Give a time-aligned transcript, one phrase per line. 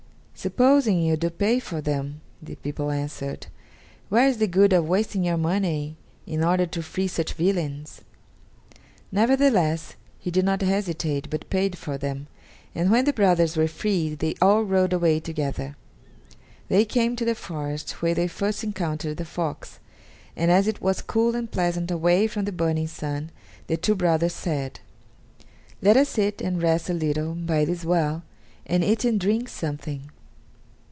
[0.33, 3.45] "Supposing you do pay for them," the people answered,
[4.09, 8.01] "where is the good of wasting your money in order to free such villains?"
[9.11, 12.25] Nevertheless, he did not hesitate, but paid for them,
[12.73, 15.75] and when the brothers were freed they all rode away together.
[16.69, 19.77] They came to the forest where they first encountered the fox,
[20.35, 23.29] and as it was cool and pleasant away from the burning sun,
[23.67, 24.79] the two brothers said:
[25.83, 28.23] "Let us sit and rest a little by this well,
[28.65, 30.09] and eat and drink something."